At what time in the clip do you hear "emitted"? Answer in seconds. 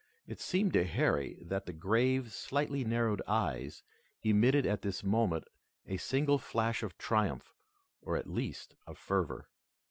4.23-4.65